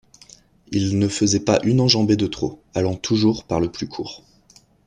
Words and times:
Il 0.71 0.97
ne 0.97 1.07
faisait 1.07 1.41
pas 1.45 1.59
une 1.61 1.79
enjambée 1.79 2.15
de 2.15 2.25
trop, 2.25 2.59
allant 2.73 2.95
toujours 2.95 3.43
par 3.43 3.59
le 3.59 3.71
plus 3.71 3.87
court. 3.87 4.23